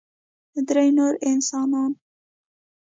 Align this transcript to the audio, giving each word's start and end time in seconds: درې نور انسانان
درې 0.67 0.87
نور 0.97 1.13
انسانان 1.29 1.91